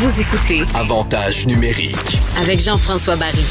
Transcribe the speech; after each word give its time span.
Vous 0.00 0.20
écoutez 0.20 0.60
Avantage 0.78 1.44
numérique. 1.48 2.20
avec 2.40 2.60
Jean-François 2.60 3.16
Barry. 3.16 3.42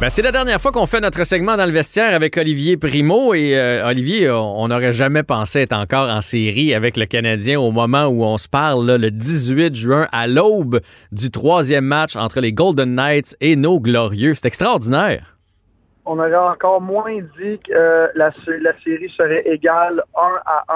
Ben, 0.00 0.08
c'est 0.08 0.22
la 0.22 0.32
dernière 0.32 0.58
fois 0.58 0.72
qu'on 0.72 0.86
fait 0.86 1.00
notre 1.00 1.24
segment 1.24 1.58
dans 1.58 1.66
le 1.66 1.72
vestiaire 1.72 2.14
avec 2.14 2.38
Olivier 2.38 2.78
Primo. 2.78 3.34
Et 3.34 3.54
euh, 3.54 3.86
Olivier, 3.86 4.30
on 4.30 4.66
n'aurait 4.68 4.94
jamais 4.94 5.22
pensé 5.22 5.60
être 5.60 5.74
encore 5.74 6.08
en 6.08 6.22
série 6.22 6.72
avec 6.72 6.96
le 6.96 7.04
Canadien 7.04 7.60
au 7.60 7.70
moment 7.70 8.06
où 8.06 8.24
on 8.24 8.38
se 8.38 8.48
parle, 8.48 8.86
là, 8.86 8.96
le 8.96 9.10
18 9.10 9.74
juin, 9.74 10.08
à 10.10 10.26
l'aube 10.26 10.80
du 11.12 11.30
troisième 11.30 11.84
match 11.84 12.16
entre 12.16 12.40
les 12.40 12.54
Golden 12.54 12.94
Knights 12.94 13.36
et 13.42 13.56
nos 13.56 13.80
Glorieux. 13.80 14.32
C'est 14.34 14.46
extraordinaire. 14.46 15.36
on 16.06 16.18
aurait 16.18 16.34
encore 16.34 16.80
moins 16.80 17.12
dit 17.38 17.58
que 17.58 17.72
euh, 17.74 18.06
la, 18.14 18.30
la 18.62 18.72
série 18.82 19.10
serait 19.14 19.42
égale 19.44 20.02
1 20.16 20.20
à 20.46 20.64
1 20.68 20.74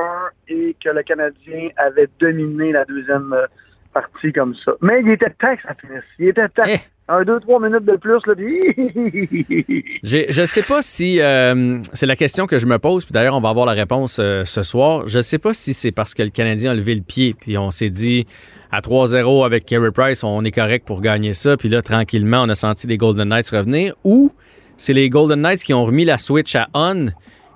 et 0.49 0.77
que 0.85 0.91
le 0.91 1.03
Canadien 1.03 1.71
avait 1.79 2.09
dominé 2.21 2.73
la 2.73 2.85
deuxième 2.85 3.33
euh, 3.33 3.47
partie 3.93 4.32
comme 4.32 4.55
ça. 4.55 4.73
Mais 4.80 5.01
il 5.02 5.10
était 5.10 5.30
temps 5.30 5.55
que 5.56 5.62
ça 5.62 5.74
finisse. 5.80 6.05
Il 6.19 6.29
était 6.29 6.48
temps. 6.48 6.65
Eh. 6.66 6.79
Un, 7.10 7.24
deux, 7.24 7.41
trois 7.41 7.59
minutes 7.59 7.87
de 7.87 7.96
plus, 7.96 8.20
là, 8.27 8.34
puis... 8.34 8.60
Je 10.02 10.41
ne 10.41 10.46
sais 10.46 10.62
pas 10.62 10.83
si 10.83 11.23
euh, 11.23 11.79
c'est 11.95 12.05
la 12.05 12.16
question 12.16 12.46
que 12.46 12.59
je 12.59 12.66
me 12.66 12.79
pose, 12.79 13.06
puis 13.06 13.15
d'ailleurs 13.15 13.34
on 13.34 13.41
va 13.41 13.48
avoir 13.48 13.65
la 13.65 13.73
réponse 13.73 14.19
euh, 14.20 14.45
ce 14.45 14.62
soir. 14.62 15.06
Je 15.06 15.16
ne 15.16 15.23
sais 15.23 15.38
pas 15.38 15.55
si 15.55 15.73
c'est 15.73 15.91
parce 15.91 16.12
que 16.12 16.23
le 16.23 16.29
Canadien 16.29 16.73
a 16.73 16.74
levé 16.74 16.95
le 16.95 17.01
pied, 17.01 17.32
puis 17.32 17.56
on 17.56 17.70
s'est 17.70 17.88
dit 17.88 18.27
à 18.70 18.82
3-0 18.82 19.46
avec 19.46 19.65
Carey 19.65 19.91
Price, 19.91 20.23
on 20.23 20.45
est 20.45 20.52
correct 20.52 20.87
pour 20.87 21.01
gagner 21.01 21.32
ça, 21.32 21.57
puis 21.57 21.70
là 21.70 21.80
tranquillement 21.80 22.43
on 22.43 22.48
a 22.51 22.55
senti 22.55 22.87
les 22.87 22.98
Golden 22.98 23.30
Knights 23.30 23.48
revenir, 23.48 23.95
ou 24.05 24.30
c'est 24.77 24.93
les 24.93 25.09
Golden 25.09 25.41
Knights 25.41 25.65
qui 25.65 25.73
ont 25.73 25.87
remis 25.87 26.05
la 26.05 26.18
switch 26.18 26.55
à 26.57 26.68
on, 26.74 27.07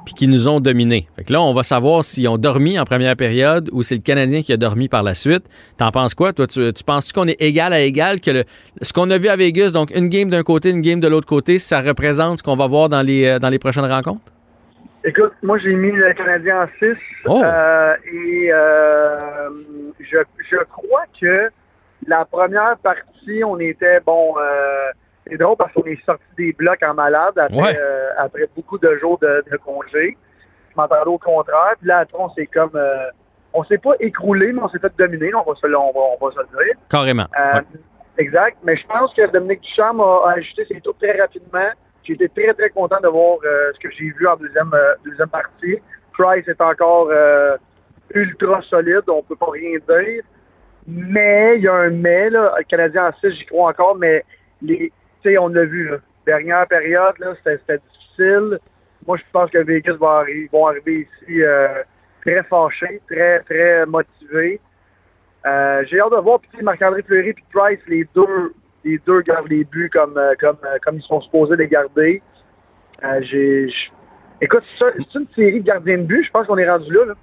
puis 0.04 0.14
qui 0.14 0.28
nous 0.28 0.48
ont 0.48 0.60
dominés. 0.60 1.08
Fait 1.16 1.24
que 1.24 1.32
là 1.32 1.40
on 1.40 1.54
va 1.54 1.62
savoir 1.62 2.04
s'ils 2.04 2.28
ont 2.28 2.38
dormi 2.38 2.78
en 2.78 2.84
première 2.84 3.16
période 3.16 3.68
ou 3.72 3.82
c'est 3.82 3.94
le 3.96 4.00
Canadien 4.02 4.42
qui 4.42 4.52
a 4.52 4.56
dormi 4.56 4.88
par 4.88 5.02
la 5.02 5.14
suite. 5.14 5.44
T'en 5.78 5.90
penses 5.90 6.14
quoi? 6.14 6.32
Toi 6.32 6.46
Tu, 6.46 6.72
tu 6.72 6.84
penses 6.84 7.12
qu'on 7.12 7.26
est 7.28 7.40
égal 7.40 7.72
à 7.72 7.80
égal 7.80 8.20
que 8.20 8.30
le, 8.30 8.44
ce 8.82 8.92
qu'on 8.92 9.10
a 9.10 9.18
vu 9.18 9.28
à 9.28 9.36
Vegas, 9.36 9.70
donc 9.70 9.90
une 9.94 10.08
game 10.08 10.28
d'un 10.30 10.42
côté, 10.42 10.70
une 10.70 10.80
game 10.80 11.00
de 11.00 11.08
l'autre 11.08 11.28
côté, 11.28 11.58
ça 11.58 11.80
représente 11.80 12.38
ce 12.38 12.42
qu'on 12.42 12.56
va 12.56 12.66
voir 12.66 12.88
dans 12.88 13.02
les, 13.02 13.26
euh, 13.26 13.38
dans 13.38 13.48
les 13.48 13.58
prochaines 13.58 13.84
rencontres? 13.86 14.20
Écoute, 15.04 15.32
moi, 15.42 15.58
j'ai 15.58 15.74
mis 15.74 15.90
le 15.90 16.12
Canadien 16.14 16.62
en 16.62 16.66
6. 16.78 16.96
Oh. 17.26 17.42
euh, 17.44 17.94
et 18.12 18.52
euh, 18.52 19.48
je, 19.98 20.18
je 20.48 20.56
crois 20.70 21.04
que 21.20 21.50
la 22.06 22.24
première 22.24 22.76
partie, 22.82 23.42
on 23.44 23.58
était, 23.58 23.98
bon, 24.06 24.34
euh, 24.38 24.90
c'est 25.28 25.36
drôle 25.38 25.56
parce 25.56 25.72
qu'on 25.72 25.84
est 25.84 25.98
sorti 26.06 26.22
des 26.38 26.52
blocs 26.52 26.82
en 26.88 26.94
malade 26.94 27.32
après, 27.36 27.56
Ouais. 27.56 27.76
Euh, 28.18 28.24
après 28.24 28.48
beaucoup 28.54 28.78
de 28.78 28.96
jours 28.98 29.18
de, 29.18 29.44
de 29.50 29.56
congé. 29.58 30.16
Je 30.70 30.74
m'entendais 30.76 31.06
au 31.06 31.18
contraire. 31.18 31.74
Puis 31.78 31.88
là, 31.88 31.98
après, 31.98 32.18
on 32.18 32.30
s'est 32.30 32.46
comme... 32.46 32.70
euh, 32.74 33.08
on 33.54 33.62
s'est 33.64 33.78
pas 33.78 33.92
écroulé, 34.00 34.52
mais 34.52 34.62
on 34.62 34.68
s'est 34.68 34.78
fait 34.78 34.92
dominer, 34.96 35.34
on 35.34 35.42
va 35.42 35.54
se, 35.54 35.66
le- 35.66 35.76
on 35.78 35.92
va, 35.92 36.00
on 36.20 36.26
va 36.26 36.32
se 36.32 36.38
le 36.38 36.64
dire. 36.64 36.74
Carrément. 36.88 37.26
Euh, 37.38 37.54
Ouais. 37.58 37.62
Exact. 38.18 38.58
Mais 38.62 38.76
je 38.76 38.86
pense 38.86 39.12
que 39.14 39.26
Dominique 39.30 39.60
Ducharme 39.62 40.00
a, 40.00 40.22
a 40.28 40.32
ajusté 40.36 40.64
ses 40.66 40.80
tours 40.82 40.96
très 41.00 41.18
rapidement. 41.20 41.68
J'ai 42.04 42.12
été 42.14 42.28
très, 42.28 42.52
très 42.54 42.68
content 42.70 43.00
de 43.02 43.08
voir 43.08 43.38
euh, 43.44 43.70
ce 43.74 43.78
que 43.80 43.90
j'ai 43.90 44.04
vu 44.10 44.26
en 44.26 44.36
deuxième, 44.36 44.70
deuxième 45.04 45.28
partie. 45.28 45.78
Price 46.12 46.46
est 46.48 46.60
encore 46.60 47.10
ultra 48.14 48.60
solide, 48.62 49.02
on 49.08 49.22
peut 49.22 49.36
pas 49.36 49.50
rien 49.50 49.78
dire. 49.88 50.22
Mais 50.86 51.54
il 51.56 51.62
y 51.62 51.68
a 51.68 51.74
un 51.74 51.90
mais, 51.90 52.28
là. 52.30 52.54
Le 52.58 52.64
Canadien 52.64 53.08
en 53.08 53.12
6, 53.20 53.30
j'y 53.34 53.46
crois 53.46 53.70
encore, 53.70 53.96
mais 53.96 54.24
les, 54.60 54.92
on 55.38 55.48
l'a 55.48 55.64
vu, 55.64 55.88
là. 55.90 55.96
Dernière 56.26 56.66
période, 56.68 57.14
c'était 57.44 57.78
difficile. 57.78 58.58
Moi, 59.06 59.16
je 59.16 59.22
pense 59.32 59.50
que 59.50 59.58
Vegas 59.58 59.94
va 59.94 60.24
vont 60.52 60.66
arriver 60.66 61.08
ici 61.22 61.42
euh, 61.42 61.82
très 62.24 62.42
fâchés, 62.44 63.00
très, 63.10 63.40
très 63.40 63.84
motivés. 63.86 64.60
Euh, 65.44 65.82
j'ai 65.86 66.00
hâte 66.00 66.12
de 66.12 66.18
voir, 66.18 66.38
puis 66.38 66.62
Marc-André 66.62 67.02
Fleury 67.02 67.30
et 67.30 67.36
Price, 67.52 67.80
les 67.88 68.06
deux, 68.14 68.54
les 68.84 68.98
deux 68.98 69.22
gardent 69.22 69.48
les 69.48 69.64
buts 69.64 69.90
comme, 69.92 70.16
euh, 70.16 70.34
comme, 70.38 70.58
comme 70.84 70.96
ils 70.96 71.02
sont 71.02 71.20
supposés 71.20 71.56
les 71.56 71.66
garder. 71.66 72.22
J'ai, 73.22 73.68
écoute, 74.40 74.62
c'est 74.78 75.14
une 75.18 75.26
série 75.34 75.60
de 75.60 75.66
gardiens 75.66 75.98
de 75.98 76.04
but, 76.04 76.22
je 76.22 76.30
pense 76.30 76.46
qu'on 76.46 76.58
est 76.58 76.70
rendu 76.70 76.92
là. 76.92 77.14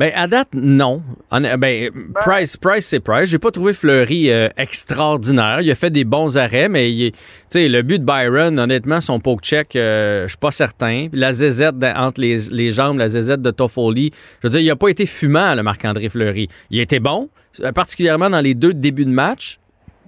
Ben, 0.00 0.10
à 0.14 0.26
date, 0.26 0.48
non. 0.54 1.02
Hon- 1.30 1.58
Ben, 1.58 1.90
Price, 2.24 2.56
Price, 2.56 2.86
c'est 2.86 3.00
Price. 3.00 3.28
J'ai 3.28 3.38
pas 3.38 3.50
trouvé 3.50 3.74
Fleury 3.74 4.30
euh, 4.32 4.48
extraordinaire. 4.56 5.60
Il 5.60 5.70
a 5.70 5.74
fait 5.74 5.90
des 5.90 6.04
bons 6.04 6.38
arrêts, 6.38 6.70
mais 6.70 6.90
il 6.90 7.02
est- 7.08 7.10
tu 7.10 7.18
sais, 7.50 7.68
le 7.68 7.82
but 7.82 7.98
de 7.98 8.04
Byron, 8.04 8.58
honnêtement, 8.58 9.02
son 9.02 9.20
poke 9.20 9.42
check, 9.42 9.76
euh, 9.76 10.22
je 10.24 10.28
suis 10.28 10.38
pas 10.38 10.52
certain. 10.52 11.08
La 11.12 11.32
zézette 11.32 11.74
entre 11.96 12.18
les, 12.20 12.48
les 12.50 12.72
jambes, 12.72 12.96
la 12.98 13.08
zézette 13.08 13.42
de 13.42 13.50
Toffoli, 13.50 14.10
je 14.42 14.46
veux 14.48 14.50
dire, 14.52 14.60
il 14.60 14.70
a 14.70 14.76
pas 14.76 14.88
été 14.88 15.04
fumant, 15.04 15.54
le 15.54 15.62
Marc-André 15.62 16.08
Fleury. 16.08 16.48
Il 16.70 16.80
était 16.80 16.98
bon, 17.00 17.28
euh, 17.60 17.70
particulièrement 17.72 18.30
dans 18.30 18.40
les 18.40 18.54
deux 18.54 18.72
débuts 18.72 19.04
de 19.04 19.10
match. 19.10 19.58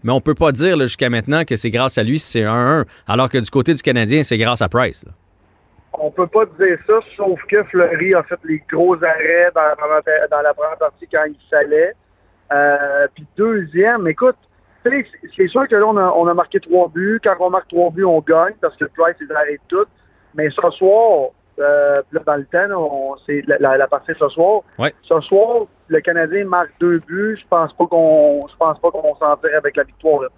Mais 0.05 0.13
on 0.13 0.21
peut 0.21 0.35
pas 0.35 0.51
dire 0.53 0.81
jusqu'à 0.81 1.11
maintenant 1.11 1.45
que 1.45 1.55
c'est 1.57 1.71
grâce 1.71 1.97
à 1.99 2.03
lui 2.03 2.19
si 2.19 2.27
c'est 2.33 2.43
1-1, 2.45 2.87
alors 3.07 3.29
que 3.29 3.39
du 3.39 3.51
côté 3.51 3.73
du 3.75 3.83
Canadien, 3.83 4.23
c'est 4.25 4.39
grâce 4.39 4.61
à 4.63 4.69
Price. 4.69 5.05
là. 5.07 5.13
On 5.99 6.11
peut 6.11 6.27
pas 6.27 6.47
dire 6.59 6.79
ça, 6.87 7.01
sauf 7.17 7.41
que 7.49 7.63
Fleury 7.65 8.15
a 8.15 8.23
fait 8.23 8.39
les 8.45 8.63
gros 8.71 8.95
arrêts 9.03 9.51
dans 9.55 9.63
la 9.63 9.77
première, 9.77 10.03
pa- 10.03 10.27
dans 10.31 10.41
la 10.43 10.55
première 10.55 10.79
partie 10.79 11.07
quand 11.07 11.25
il 11.27 11.37
fallait. 11.51 11.93
Euh, 12.53 13.07
puis 13.15 13.27
deuxième, 13.37 14.07
écoute, 14.09 14.37
c'est- 14.85 15.49
sûr 15.49 15.69
que 15.69 15.77
là, 15.77 15.87
on 15.87 15.97
a, 15.97 16.13
on 16.17 16.27
a 16.27 16.35
marqué 16.35 16.61
trois 16.61 16.89
buts. 16.89 17.21
Quand 17.23 17.37
on 17.41 17.51
marque 17.51 17.69
trois 17.69 17.91
buts, 17.91 18.05
on 18.05 18.21
gagne 18.21 18.55
parce 18.61 18.77
que 18.77 18.85
Price 18.87 19.17
les 19.21 19.35
arrête 19.35 19.61
toutes. 19.69 19.89
Mais 20.35 20.49
ce 20.51 20.71
soir, 20.71 21.29
euh, 21.59 22.03
là, 22.13 22.21
dans 22.27 22.37
le 22.37 22.45
temps, 22.47 23.17
c'est 23.27 23.43
la, 23.47 23.59
la- 23.59 23.77
la 23.77 23.87
partie 23.87 24.13
ce 24.19 24.29
soir. 24.31 24.63
Ouais. 24.79 24.93
Ce 25.03 25.21
soir, 25.21 25.67
le 25.89 26.01
Canadien 26.01 26.45
marque 26.47 26.73
deux 26.81 26.99
buts. 27.01 27.39
Je 27.41 27.47
pense 27.49 27.73
pas 27.75 27.87
qu'on 27.87 28.47
je 28.49 28.57
pense 28.57 28.79
pas 28.81 28.91
qu'on 28.91 29.15
s'en 29.17 29.37
tire 29.37 29.57
avec 29.57 29.77
la 29.77 29.85
victoire. 29.85 30.23
Là. 30.23 30.29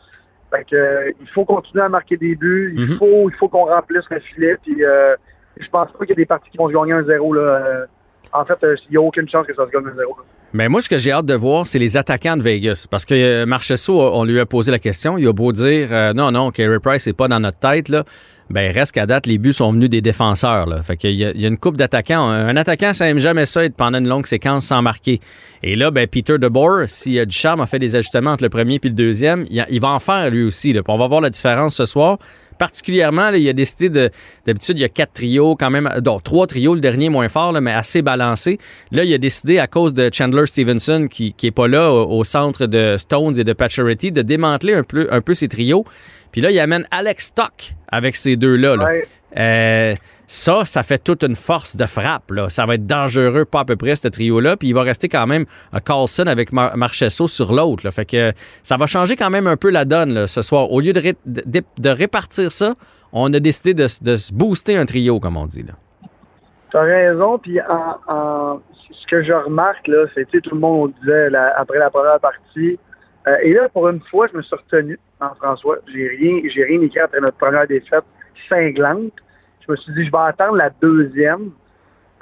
Fait 0.52 0.64
que, 0.64 0.76
euh, 0.76 1.12
il 1.20 1.28
faut 1.28 1.44
continuer 1.44 1.84
à 1.84 1.88
marquer 1.88 2.16
des 2.16 2.34
buts. 2.34 2.74
Il 2.76 2.90
Mhm. 2.90 2.98
faut, 2.98 3.30
il 3.30 3.34
faut 3.36 3.48
qu'on 3.48 3.64
remplisse 3.66 4.08
le 4.10 4.18
filet. 4.20 4.56
Puis 4.62 4.84
euh, 4.84 5.14
je 5.58 5.68
pense 5.68 5.90
pas 5.92 5.98
qu'il 6.00 6.10
y 6.10 6.12
a 6.12 6.16
des 6.16 6.26
parties 6.26 6.50
qui 6.50 6.56
vont 6.58 6.68
se 6.68 6.74
gagner 6.74 6.92
un 6.92 7.04
0 7.04 7.32
là. 7.34 7.40
Euh, 7.42 7.86
en 8.32 8.44
fait, 8.44 8.56
euh, 8.64 8.74
il 8.88 8.92
n'y 8.92 8.96
a 8.96 9.00
aucune 9.00 9.28
chance 9.28 9.46
que 9.46 9.54
ça 9.54 9.64
se 9.66 9.70
gagne 9.70 9.86
un 9.86 9.94
0 9.96 10.16
là. 10.18 10.24
Mais 10.52 10.68
moi, 10.68 10.80
ce 10.80 10.88
que 10.88 10.98
j'ai 10.98 11.10
hâte 11.12 11.26
de 11.26 11.34
voir, 11.34 11.66
c'est 11.66 11.78
les 11.80 11.96
attaquants 11.96 12.36
de 12.36 12.42
Vegas. 12.42 12.86
Parce 12.90 13.04
que 13.04 13.14
euh, 13.14 13.46
Marchesso, 13.46 14.00
on 14.00 14.24
lui 14.24 14.38
a 14.38 14.46
posé 14.46 14.70
la 14.70 14.78
question. 14.78 15.18
Il 15.18 15.26
a 15.26 15.32
beau 15.32 15.52
dire 15.52 15.88
non, 16.14 16.30
non, 16.30 16.50
Carey 16.50 16.78
Price 16.80 17.06
n'est 17.06 17.12
pas 17.12 17.26
dans 17.28 17.40
notre 17.40 17.58
tête. 17.58 17.88
Là. 17.88 18.04
Ben, 18.50 18.70
reste 18.72 18.92
qu'à 18.92 19.06
date, 19.06 19.26
les 19.26 19.38
buts 19.38 19.54
sont 19.54 19.72
venus 19.72 19.88
des 19.88 20.02
défenseurs. 20.02 20.66
Fait 20.84 20.96
qu'il 20.98 21.12
y, 21.14 21.24
a- 21.24 21.32
y 21.32 21.44
a 21.44 21.48
une 21.48 21.56
coupe 21.58 21.76
d'attaquants. 21.78 22.28
Un 22.28 22.56
attaquant, 22.56 22.92
ça 22.92 23.08
aime 23.08 23.18
jamais 23.18 23.46
ça 23.46 23.64
être 23.64 23.74
pendant 23.74 23.98
une 23.98 24.06
longue 24.06 24.26
séquence 24.26 24.66
sans 24.66 24.82
marquer. 24.82 25.20
Et 25.62 25.76
là, 25.76 25.90
ben, 25.90 26.06
Peter 26.06 26.36
DeBoer, 26.38 26.84
si 26.88 27.18
euh, 27.18 27.24
Ducharme 27.24 27.62
a 27.62 27.66
fait 27.66 27.78
des 27.78 27.96
ajustements 27.96 28.32
entre 28.32 28.44
le 28.44 28.50
premier 28.50 28.74
et 28.74 28.80
le 28.88 28.90
deuxième, 28.90 29.46
il, 29.50 29.60
a- 29.60 29.66
va 29.80 29.88
en 29.88 29.98
faire 29.98 30.30
lui 30.30 30.44
aussi. 30.44 30.76
On 30.86 30.98
va 30.98 31.06
voir 31.08 31.20
la 31.22 31.30
différence 31.30 31.74
ce 31.74 31.86
soir. 31.86 32.18
Particulièrement, 32.58 33.30
là, 33.30 33.38
il 33.38 33.48
a 33.48 33.52
décidé 33.52 33.88
de. 33.88 34.10
D'habitude, 34.46 34.78
il 34.78 34.82
y 34.82 34.84
a 34.84 34.88
quatre 34.88 35.14
trios, 35.14 35.56
quand 35.56 35.70
même. 35.70 35.88
Donc, 36.00 36.22
trois 36.22 36.46
trios, 36.46 36.74
le 36.74 36.80
dernier 36.80 37.08
moins 37.08 37.28
fort, 37.28 37.52
là, 37.52 37.60
mais 37.60 37.72
assez 37.72 38.02
balancé. 38.02 38.58
Là, 38.90 39.04
il 39.04 39.12
a 39.14 39.18
décidé, 39.18 39.58
à 39.58 39.66
cause 39.66 39.94
de 39.94 40.10
Chandler 40.12 40.46
Stevenson, 40.46 41.08
qui, 41.10 41.32
qui 41.32 41.46
est 41.46 41.50
pas 41.50 41.68
là 41.68 41.90
au, 41.92 42.18
au 42.18 42.24
centre 42.24 42.66
de 42.66 42.96
Stones 42.98 43.38
et 43.38 43.44
de 43.44 43.52
Pacioretty, 43.52 44.12
de 44.12 44.22
démanteler 44.22 44.74
un 44.74 44.82
peu, 44.82 45.08
un 45.10 45.20
peu 45.20 45.34
ses 45.34 45.48
trios. 45.48 45.84
Puis 46.32 46.40
là, 46.40 46.50
il 46.50 46.58
amène 46.58 46.86
Alex 46.90 47.26
Stock 47.26 47.74
avec 47.88 48.16
ces 48.16 48.36
deux-là. 48.36 48.76
là. 48.76 48.84
Ouais. 48.84 49.02
Euh, 49.36 49.94
ça, 50.26 50.64
ça 50.64 50.82
fait 50.82 50.98
toute 50.98 51.22
une 51.22 51.36
force 51.36 51.76
de 51.76 51.86
frappe. 51.86 52.32
Ça 52.48 52.66
va 52.66 52.74
être 52.76 52.86
dangereux, 52.86 53.44
pas 53.44 53.60
à 53.60 53.64
peu 53.64 53.76
près, 53.76 53.94
ce 53.96 54.08
trio-là. 54.08 54.56
Puis 54.56 54.68
il 54.68 54.74
va 54.74 54.82
rester 54.82 55.08
quand 55.08 55.26
même 55.26 55.44
Carlson 55.84 56.26
avec 56.26 56.52
Mar 56.52 56.76
Marchesso 56.76 57.26
sur 57.28 57.52
l'autre. 57.52 57.90
Fait 57.90 58.04
que 58.04 58.16
euh, 58.16 58.32
ça 58.62 58.76
va 58.76 58.86
changer 58.86 59.16
quand 59.16 59.30
même 59.30 59.46
un 59.46 59.56
peu 59.56 59.70
la 59.70 59.84
donne 59.84 60.26
ce 60.26 60.42
soir. 60.42 60.72
Au 60.72 60.80
lieu 60.80 60.92
de, 60.92 61.00
ré- 61.00 61.16
de, 61.26 61.62
de 61.78 61.88
répartir 61.90 62.50
ça, 62.50 62.74
on 63.12 63.32
a 63.32 63.40
décidé 63.40 63.74
de, 63.74 63.86
se 63.86 64.32
booster 64.32 64.76
un 64.76 64.86
trio, 64.86 65.20
comme 65.20 65.36
on 65.36 65.46
dit. 65.46 65.62
Là. 65.62 65.74
T'as 66.72 66.82
raison, 66.82 67.38
puis 67.38 67.58
ce 68.90 69.06
que 69.06 69.22
je 69.22 69.32
remarque, 69.32 69.88
c'est, 70.14 70.26
tout 70.40 70.54
le 70.54 70.60
monde 70.60 70.92
disait 71.00 71.28
après 71.56 71.78
la 71.78 71.90
première 71.90 72.18
partie, 72.18 72.78
euh, 73.28 73.36
et 73.42 73.54
là, 73.54 73.68
pour 73.68 73.88
une 73.88 74.00
fois, 74.10 74.26
je 74.32 74.36
me 74.36 74.42
suis 74.42 74.56
retenu, 74.56 74.98
François, 75.40 75.76
j'ai 75.92 76.08
rien, 76.08 76.42
j'ai 76.52 76.64
rien 76.64 76.82
écrit 76.82 76.98
après 77.00 77.20
notre 77.20 77.36
première 77.38 77.66
défaite 77.66 78.04
cinglante. 78.48 79.12
Je 79.66 79.72
me 79.72 79.76
suis 79.76 79.92
dit, 79.94 80.04
je 80.04 80.10
vais 80.10 80.18
attendre 80.18 80.56
la 80.56 80.70
deuxième 80.70 81.50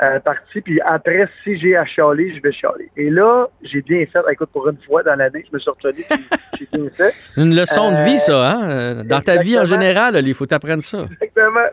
euh, 0.02 0.20
partie, 0.20 0.60
puis 0.60 0.80
après, 0.80 1.28
si 1.42 1.58
j'ai 1.58 1.76
à 1.76 1.84
chialer, 1.84 2.34
je 2.34 2.40
vais 2.40 2.52
chialer. 2.52 2.90
Et 2.96 3.10
là, 3.10 3.48
j'ai 3.62 3.82
bien 3.82 4.04
fait, 4.06 4.20
écoute, 4.30 4.50
pour 4.52 4.68
une 4.68 4.78
fois 4.78 5.02
dans 5.02 5.14
l'année, 5.14 5.44
je 5.46 5.54
me 5.54 5.58
suis 5.58 5.70
retenu, 5.70 6.02
j'ai 6.58 6.66
bien 6.72 6.90
fait. 6.90 7.14
Une 7.36 7.54
leçon 7.54 7.92
de 7.92 8.04
vie, 8.04 8.18
ça. 8.18 8.50
Hein? 8.50 9.04
Dans 9.04 9.20
ta 9.20 9.36
vie 9.36 9.58
en 9.58 9.64
général, 9.64 10.16
il 10.26 10.34
faut 10.34 10.46
t'apprendre 10.46 10.82
ça. 10.82 11.06
Exactement. 11.20 11.66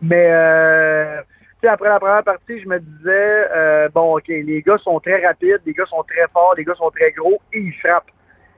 Mais 0.00 0.28
euh, 0.30 1.20
tu 1.60 1.60
sais, 1.62 1.68
après 1.68 1.88
la 1.88 1.98
première 1.98 2.24
partie, 2.24 2.60
je 2.60 2.68
me 2.68 2.78
disais 2.78 3.48
euh, 3.54 3.88
bon, 3.94 4.16
ok, 4.16 4.28
les 4.28 4.62
gars 4.62 4.78
sont 4.78 4.98
très 5.00 5.24
rapides, 5.24 5.60
les 5.66 5.72
gars 5.72 5.86
sont 5.86 6.02
très 6.02 6.26
forts, 6.32 6.54
les 6.56 6.64
gars 6.64 6.74
sont 6.74 6.90
très 6.90 7.10
gros 7.12 7.40
et 7.52 7.58
ils 7.58 7.74
frappent. 7.74 8.10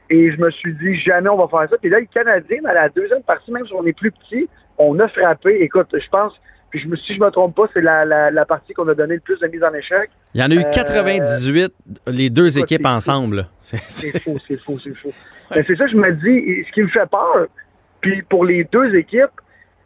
Et 0.09 0.31
je 0.31 0.37
me 0.39 0.51
suis 0.51 0.75
dit 0.75 0.95
jamais 0.97 1.29
on 1.29 1.37
va 1.37 1.49
faire 1.49 1.71
ça. 1.71 1.77
Puis 1.79 1.91
là, 1.91 2.01
les 2.01 2.07
Canadiens, 2.07 2.63
dans 2.63 2.73
la 2.73 2.89
deuxième 2.89 3.23
partie, 3.23 3.51
même 3.51 3.67
si 3.67 3.73
on 3.75 3.85
est 3.87 3.97
plus 3.97 4.13
petit, 4.13 4.49
on 4.79 4.99
a 4.99 5.09
frappé. 5.09 5.63
Écoute, 5.63 5.89
je 5.93 6.09
pense, 6.09 6.41
puis 6.77 6.85
je 6.85 6.89
me, 6.89 6.97
si 6.97 7.15
je 7.15 7.21
me 7.21 7.31
trompe 7.31 7.57
pas, 7.57 7.65
c'est 7.73 7.81
la, 7.81 8.05
la, 8.05 8.45
partie 8.45 8.75
qu'on 8.75 8.87
a 8.89 8.95
donné 8.95 9.15
le 9.15 9.21
plus 9.21 9.39
de 9.41 9.47
mise 9.47 9.65
en 9.65 9.73
échec. 9.73 10.11
Il 10.35 10.43
y 10.43 10.45
en 10.45 10.51
a 10.51 10.55
eu 10.55 10.65
98, 10.71 11.73
les 12.09 12.29
deux 12.29 12.59
équipes 12.59 12.85
ensemble. 12.85 13.47
C'est 13.61 13.79
faux, 14.21 14.37
c'est 14.47 14.61
faux, 14.61 14.73
c'est 14.73 14.95
faux. 14.95 15.13
c'est 15.51 15.75
ça 15.75 15.87
que 15.87 15.91
je 15.91 15.97
me 15.97 16.13
dis. 16.13 16.65
Ce 16.67 16.73
qui 16.73 16.83
me 16.83 16.89
fait 16.89 17.09
peur, 17.09 17.47
puis 18.03 18.21
pour 18.23 18.45
les 18.45 18.65
deux 18.65 18.95
équipes, 18.95 19.41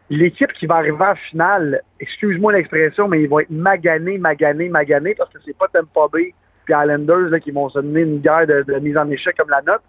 l'équipe 0.09 0.53
qui 0.53 0.67
va 0.67 0.77
arriver 0.77 0.97
en 1.01 1.15
finale, 1.15 1.83
excuse-moi 2.01 2.53
l'expression, 2.55 3.07
mais 3.07 3.23
ils 3.23 3.29
vont 3.29 3.39
être 3.39 3.51
maganés, 3.51 4.19
maganés, 4.19 4.69
maganés, 4.69 5.15
parce 5.15 5.33
que 5.33 5.39
c'est 5.45 5.57
pas 5.57 5.69
Tampa 5.69 6.09
Bay 6.13 6.35
puis 6.65 6.75
Islanders 6.75 7.31
là, 7.31 7.39
qui 7.39 7.53
vont 7.53 7.69
se 7.69 7.79
donner 7.79 8.01
une 8.01 8.19
guerre 8.19 8.47
de, 8.47 8.79
mise 8.81 8.97
en 8.97 9.09
échec 9.11 9.37
comme 9.37 9.51
la 9.51 9.63
note. 9.63 9.83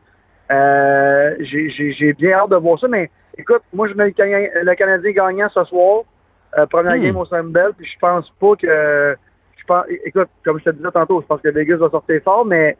Euh, 0.51 1.35
j'ai 1.39 2.13
bien 2.13 2.33
hâte 2.33 2.51
de 2.51 2.57
voir 2.57 2.77
ça, 2.79 2.87
mais 2.87 3.09
écoute, 3.37 3.63
moi 3.73 3.87
je 3.87 3.93
mets 3.95 4.05
le, 4.05 4.75
Canadien 4.75 5.11
gagnant 5.11 5.49
ce 5.49 5.63
soir, 5.63 6.03
euh, 6.57 6.65
première 6.65 6.97
hmm. 6.97 7.03
game 7.03 7.17
au 7.17 7.25
Bell, 7.25 7.71
puis 7.77 7.85
je 7.85 7.99
pense 7.99 8.29
pas 8.39 8.55
que 8.55 9.15
je 9.57 9.63
pense, 9.65 9.85
écoute, 10.05 10.29
comme 10.43 10.59
je 10.59 10.65
te 10.65 10.69
disais 10.71 10.91
tantôt, 10.91 11.21
je 11.21 11.27
pense 11.27 11.41
que 11.41 11.49
Vegas 11.49 11.77
va 11.77 11.89
sortir 11.89 12.21
fort, 12.23 12.45
mais 12.45 12.77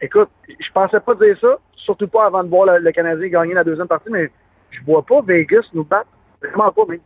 écoute, 0.00 0.28
je 0.48 0.72
pensais 0.72 1.00
pas 1.00 1.14
dire 1.14 1.38
ça, 1.40 1.58
surtout 1.74 2.08
pas 2.08 2.26
avant 2.26 2.44
de 2.44 2.48
voir 2.48 2.66
le, 2.66 2.78
le 2.78 2.92
Canadien 2.92 3.28
gagner 3.28 3.54
la 3.54 3.64
deuxième 3.64 3.88
partie, 3.88 4.10
mais 4.10 4.30
je 4.70 4.80
vois 4.84 5.02
pas 5.02 5.22
Vegas 5.22 5.68
nous 5.72 5.84
battre 5.84 6.08
Vraiment 6.42 6.72
pas, 6.72 6.82
mais. 6.88 7.00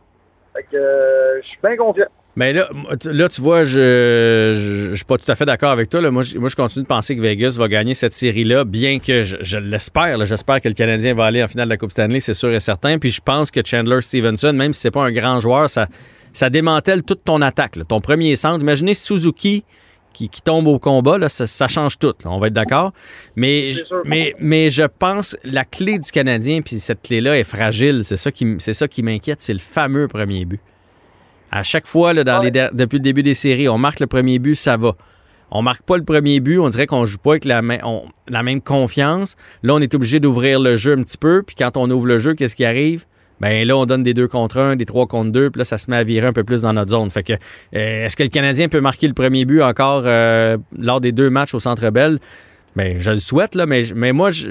Fait 0.53 0.63
que 0.63 0.77
euh, 0.77 1.41
je 1.41 1.47
suis 1.47 1.59
bien 1.61 1.77
confiant. 1.77 2.07
Mais 2.37 2.53
là, 2.53 2.69
là, 3.05 3.29
tu 3.29 3.41
vois, 3.41 3.63
je 3.63 4.89
ne 4.91 4.95
suis 4.95 5.05
pas 5.05 5.17
tout 5.17 5.29
à 5.29 5.33
fait 5.33 5.47
d'accord 5.47 5.71
avec 5.71 5.89
toi. 5.89 6.01
Là. 6.01 6.11
Moi, 6.11 6.21
je, 6.21 6.37
moi, 6.37 6.49
je 6.49 6.55
continue 6.55 6.83
de 6.83 6.87
penser 6.87 7.15
que 7.15 7.21
Vegas 7.21 7.55
va 7.57 7.67
gagner 7.67 7.95
cette 7.95 8.13
série-là, 8.13 8.63
bien 8.63 8.99
que 8.99 9.23
je, 9.23 9.57
l'espère. 9.57 10.23
J'espère 10.23 10.61
que 10.61 10.67
le 10.67 10.75
Canadien 10.75 11.15
va 11.15 11.25
aller 11.25 11.41
en 11.41 11.47
finale 11.47 11.65
de 11.65 11.71
la 11.71 11.77
Coupe 11.77 11.89
Stanley, 11.89 12.19
c'est 12.19 12.35
sûr 12.35 12.53
et 12.53 12.59
certain. 12.59 12.99
Puis 12.99 13.09
je 13.09 13.21
pense 13.21 13.49
que 13.49 13.59
Chandler 13.65 14.01
Stevenson, 14.01 14.53
même 14.53 14.73
si 14.73 14.81
c'est 14.81 14.91
pas 14.91 15.03
un 15.03 15.11
grand 15.11 15.39
joueur, 15.39 15.67
ça, 15.67 15.87
ça 16.31 16.51
démantèle 16.51 17.01
toute 17.01 17.23
ton 17.23 17.41
attaque. 17.41 17.75
Ton 17.87 18.01
premier 18.01 18.35
centre. 18.35 18.61
Imaginez 18.61 18.93
Suzuki 18.93 19.63
qui, 20.13 20.29
tombe 20.29 20.67
au 20.67 20.77
combat, 20.77 21.17
là, 21.17 21.29
ça, 21.29 21.67
change 21.67 21.97
tout. 21.97 22.13
on 22.25 22.37
va 22.37 22.47
être 22.47 22.53
d'accord. 22.53 22.93
Mais, 23.35 23.71
mais, 24.05 24.35
mais 24.39 24.69
je 24.69 24.83
pense 24.83 25.35
la 25.43 25.65
clé 25.65 25.97
du 25.97 26.11
Canadien, 26.11 26.61
puis 26.61 26.75
cette 26.75 27.01
clé-là 27.01 27.39
est 27.39 27.43
fragile. 27.43 28.01
C'est 28.03 28.17
ça 28.17 28.31
qui, 28.31 28.57
c'est 28.59 28.73
ça 28.73 28.87
qui 28.87 29.01
m'inquiète, 29.01 29.41
c'est 29.41 29.53
le 29.53 29.59
fameux 29.59 30.07
premier 30.07 30.45
but. 30.45 30.61
À 31.51 31.63
chaque 31.63 31.87
fois, 31.87 32.13
là, 32.13 32.23
dans 32.23 32.41
les, 32.41 32.51
depuis 32.51 32.97
le 32.97 33.03
début 33.03 33.23
des 33.23 33.33
séries, 33.33 33.69
on 33.69 33.77
marque 33.77 33.99
le 33.99 34.07
premier 34.07 34.39
but, 34.39 34.55
ça 34.55 34.77
va. 34.77 34.95
On 35.49 35.61
marque 35.61 35.83
pas 35.83 35.95
le 35.95 36.03
premier 36.03 36.39
but, 36.41 36.59
on 36.59 36.67
dirait 36.67 36.87
qu'on 36.87 37.05
joue 37.05 37.17
pas 37.17 37.31
avec 37.31 37.45
la, 37.45 37.61
la 38.27 38.43
même 38.43 38.61
confiance. 38.61 39.37
Là, 39.63 39.75
on 39.75 39.79
est 39.79 39.95
obligé 39.95 40.19
d'ouvrir 40.19 40.59
le 40.59 40.75
jeu 40.75 40.93
un 40.93 41.03
petit 41.03 41.17
peu, 41.17 41.41
puis 41.41 41.55
quand 41.55 41.77
on 41.77 41.89
ouvre 41.89 42.05
le 42.05 42.17
jeu, 42.17 42.33
qu'est-ce 42.33 42.55
qui 42.55 42.65
arrive? 42.65 43.05
ben 43.39 43.67
là, 43.67 43.77
on 43.77 43.85
donne 43.85 44.03
des 44.03 44.13
deux 44.13 44.27
contre 44.27 44.57
un, 44.57 44.75
des 44.75 44.85
trois 44.85 45.05
contre 45.05 45.31
deux, 45.31 45.49
puis 45.49 45.59
là, 45.59 45.65
ça 45.65 45.77
se 45.77 45.89
met 45.91 45.97
à 45.97 46.03
virer 46.03 46.27
un 46.27 46.33
peu 46.33 46.43
plus 46.43 46.63
dans 46.63 46.73
notre 46.73 46.91
zone. 46.91 47.09
Fait 47.09 47.23
que, 47.23 47.33
euh, 47.33 48.05
est-ce 48.05 48.15
que 48.15 48.23
le 48.23 48.29
Canadien 48.29 48.67
peut 48.67 48.81
marquer 48.81 49.07
le 49.07 49.13
premier 49.13 49.45
but 49.45 49.61
encore 49.61 50.03
euh, 50.05 50.57
lors 50.77 51.01
des 51.01 51.11
deux 51.11 51.29
matchs 51.29 51.53
au 51.53 51.59
Centre 51.59 51.89
Bell? 51.91 52.19
Ben, 52.75 52.99
je 52.99 53.11
le 53.11 53.17
souhaite, 53.17 53.55
là, 53.55 53.65
mais, 53.65 53.83
mais 53.95 54.11
moi, 54.11 54.31
je, 54.31 54.49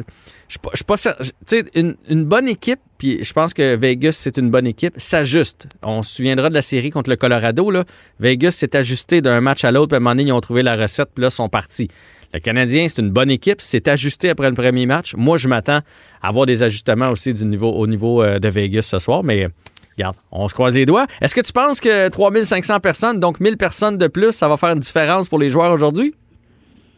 je, 0.49 0.59
je, 0.75 0.85
pas 0.85 0.97
Tu 0.97 1.31
sais, 1.47 1.65
une, 1.75 2.25
bonne 2.25 2.49
équipe, 2.49 2.81
puis 2.99 3.23
je 3.23 3.33
pense 3.33 3.53
que 3.53 3.75
Vegas, 3.77 4.13
c'est 4.13 4.37
une 4.37 4.51
bonne 4.51 4.67
équipe, 4.67 4.95
s'ajuste. 4.97 5.67
On 5.83 6.03
se 6.03 6.15
souviendra 6.15 6.49
de 6.49 6.55
la 6.55 6.63
série 6.63 6.91
contre 6.91 7.11
le 7.11 7.17
Colorado, 7.17 7.71
là. 7.71 7.85
Vegas 8.21 8.53
s'est 8.53 8.77
ajusté 8.77 9.21
d'un 9.21 9.41
match 9.41 9.65
à 9.65 9.73
l'autre, 9.73 9.89
puis 9.89 9.97
à 9.97 9.99
un 9.99 10.01
moment 10.01 10.15
donné, 10.15 10.29
ils 10.29 10.33
ont 10.33 10.41
trouvé 10.41 10.63
la 10.63 10.77
recette, 10.77 11.11
puis 11.15 11.23
là, 11.23 11.31
sont 11.31 11.49
partis. 11.49 11.89
Le 12.33 12.41
Canadien, 12.41 12.87
c'est 12.89 13.01
une 13.01 13.11
bonne 13.11 13.31
équipe. 13.31 13.61
C'est 13.61 13.89
ajusté 13.89 14.29
après 14.29 14.49
le 14.49 14.55
premier 14.55 14.87
match. 14.87 15.15
Moi, 15.17 15.39
je 15.39 15.49
m'attends 15.49 15.81
à 16.23 16.29
avoir 16.29 16.47
des 16.47 16.63
ajustements 16.63 17.11
aussi 17.11 17.33
du 17.33 17.45
niveau, 17.45 17.71
au 17.71 17.87
niveau 17.87 18.23
euh, 18.23 18.39
de 18.39 18.49
Vegas 18.49 18.83
ce 18.83 18.99
soir, 18.99 19.23
mais 19.23 19.49
regarde, 19.97 20.17
on 20.31 20.49
se 20.49 20.55
croise 20.55 20.75
les 20.75 20.87
doigts. 20.87 21.07
Est-ce 21.21 21.35
que 21.35 21.41
tu 21.41 21.53
penses 21.53 21.81
que 21.81 22.09
3500 22.09 22.81
personnes, 22.81 23.21
donc 23.21 23.41
1000 23.41 23.57
personnes 23.57 23.97
de 23.97 24.07
plus, 24.07 24.33
ça 24.33 24.49
va 24.49 24.57
faire 24.57 24.71
une 24.71 24.81
différence 24.81 25.29
pour 25.29 25.39
les 25.39 25.51
joueurs 25.51 25.73
aujourd'hui? 25.73 26.15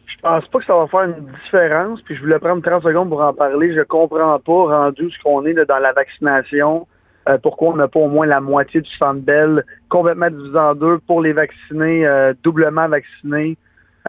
Je 0.09 0.17
pense 0.21 0.47
pas 0.47 0.59
que 0.59 0.65
ça 0.65 0.75
va 0.75 0.87
faire 0.87 1.03
une 1.03 1.27
différence, 1.43 2.01
puis 2.01 2.15
je 2.15 2.21
voulais 2.21 2.39
prendre 2.39 2.61
30 2.61 2.83
secondes 2.83 3.09
pour 3.09 3.21
en 3.21 3.33
parler. 3.33 3.73
Je 3.73 3.81
comprends 3.81 4.39
pas, 4.39 4.51
rendu 4.77 5.09
ce 5.11 5.19
qu'on 5.23 5.45
est 5.45 5.53
dans 5.53 5.77
la 5.77 5.93
vaccination, 5.93 6.87
euh, 7.27 7.37
pourquoi 7.37 7.69
on 7.69 7.75
n'a 7.75 7.87
pas 7.87 7.99
au 7.99 8.07
moins 8.07 8.25
la 8.25 8.41
moitié 8.41 8.81
du 8.81 8.89
centre 8.97 9.21
belle 9.21 9.63
complètement 9.87 10.29
divisé 10.29 10.57
en 10.57 10.73
deux 10.73 10.97
pour 10.99 11.21
les 11.21 11.33
vacciner, 11.33 12.07
euh, 12.07 12.33
doublement 12.43 12.87
vaccinés. 12.87 13.57